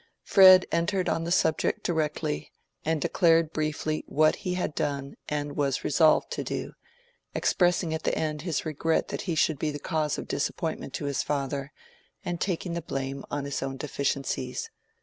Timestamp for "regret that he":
8.65-9.35